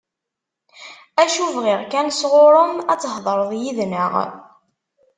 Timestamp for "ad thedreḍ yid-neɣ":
2.91-4.13